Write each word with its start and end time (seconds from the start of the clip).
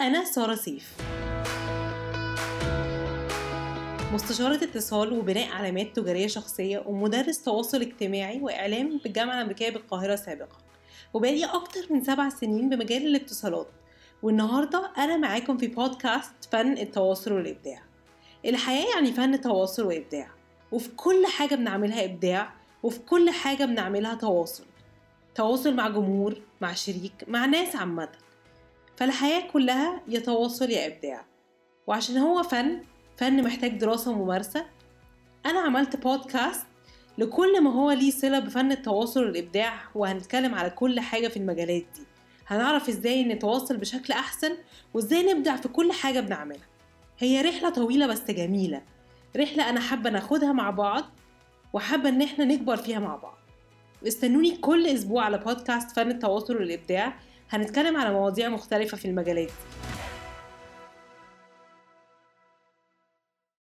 أنا 0.00 0.24
سارة 0.24 0.54
سيف. 0.54 0.96
مستشارة 4.12 4.64
اتصال 4.64 5.12
وبناء 5.12 5.48
علامات 5.48 5.96
تجارية 5.96 6.26
شخصية 6.26 6.82
ومدرس 6.86 7.42
تواصل 7.42 7.80
اجتماعي 7.80 8.40
وإعلام 8.40 9.00
بالجامعة 9.04 9.34
الأمريكية 9.34 9.70
بالقاهرة 9.70 10.16
سابقا 10.16 10.58
وبقالي 11.14 11.44
أكتر 11.44 11.80
من 11.90 12.04
سبع 12.04 12.28
سنين 12.28 12.68
بمجال 12.68 13.06
الاتصالات. 13.06 13.68
والنهاردة 14.22 14.92
أنا 14.98 15.16
معاكم 15.16 15.58
في 15.58 15.66
بودكاست 15.66 16.32
فن 16.52 16.72
التواصل 16.72 17.32
والإبداع. 17.32 17.82
الحياة 18.44 18.94
يعني 18.94 19.12
فن 19.12 19.40
تواصل 19.40 19.86
وإبداع 19.86 20.30
وفي 20.72 20.88
كل 20.88 21.26
حاجة 21.26 21.54
بنعملها 21.54 22.04
إبداع 22.04 22.52
وفي 22.82 22.98
كل 22.98 23.30
حاجة 23.30 23.64
بنعملها 23.64 24.14
تواصل. 24.14 24.64
تواصل 25.34 25.74
مع 25.74 25.88
جمهور 25.88 26.40
مع 26.60 26.72
شريك 26.72 27.24
مع 27.28 27.44
ناس 27.46 27.76
عامة. 27.76 28.08
فالحياة 28.96 29.50
كلها 29.52 30.00
يا 30.08 30.20
تواصل 30.20 30.70
يا 30.70 30.86
إبداع. 30.86 31.24
وعشان 31.86 32.18
هو 32.18 32.42
فن 32.42 32.80
فن 33.16 33.42
محتاج 33.44 33.78
دراسة 33.78 34.10
وممارسة. 34.10 34.66
أنا 35.46 35.60
عملت 35.60 35.96
بودكاست 35.96 36.66
لكل 37.18 37.60
ما 37.60 37.72
هو 37.72 37.90
ليه 37.90 38.10
صلة 38.10 38.38
بفن 38.38 38.72
التواصل 38.72 39.24
والإبداع 39.24 39.74
وهنتكلم 39.94 40.54
على 40.54 40.70
كل 40.70 41.00
حاجة 41.00 41.28
في 41.28 41.36
المجالات 41.36 41.84
دي. 41.94 42.02
هنعرف 42.46 42.88
إزاي 42.88 43.24
نتواصل 43.24 43.76
بشكل 43.76 44.12
أحسن 44.12 44.52
وإزاي 44.94 45.32
نبدع 45.32 45.56
في 45.56 45.68
كل 45.68 45.92
حاجة 45.92 46.20
بنعملها. 46.20 46.66
هي 47.18 47.42
رحلة 47.42 47.70
طويلة 47.70 48.06
بس 48.06 48.30
جميلة. 48.30 48.82
رحلة 49.36 49.70
أنا 49.70 49.80
حابة 49.80 50.10
ناخدها 50.10 50.52
مع 50.52 50.70
بعض 50.70 51.04
وحابة 51.72 52.08
إن 52.08 52.22
إحنا 52.22 52.44
نكبر 52.44 52.76
فيها 52.76 52.98
مع 52.98 53.16
بعض. 53.16 53.38
استنوني 54.06 54.56
كل 54.56 54.86
أسبوع 54.86 55.24
على 55.24 55.38
بودكاست 55.38 55.90
فن 55.90 56.10
التواصل 56.10 56.56
والإبداع. 56.56 57.16
هنتكلم 57.50 57.96
على 57.96 58.12
مواضيع 58.12 58.48
مختلفة 58.48 58.96
في 58.96 59.04
المجالات. 59.04 59.50